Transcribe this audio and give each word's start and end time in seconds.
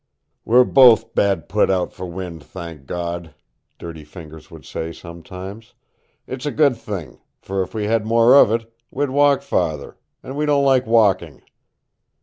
"We're 0.45 0.63
both 0.63 1.13
bad 1.13 1.47
put 1.47 1.69
out 1.69 1.93
for 1.93 2.07
wind, 2.07 2.43
thank 2.43 2.87
God," 2.87 3.35
Dirty 3.77 4.03
Fingers 4.03 4.49
would 4.49 4.65
say 4.65 4.91
sometimes. 4.91 5.75
"It's 6.25 6.47
a 6.47 6.51
good 6.51 6.75
thing, 6.75 7.19
for 7.39 7.61
if 7.61 7.75
we 7.75 7.83
had 7.83 8.03
more 8.03 8.33
of 8.33 8.51
it, 8.51 8.73
we'd 8.89 9.11
walk 9.11 9.43
farther, 9.43 9.99
and 10.23 10.35
we 10.35 10.47
don't 10.47 10.65
like 10.65 10.87
walking." 10.87 11.43